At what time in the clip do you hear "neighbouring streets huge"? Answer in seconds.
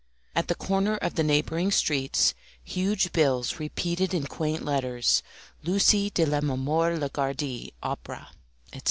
1.23-3.11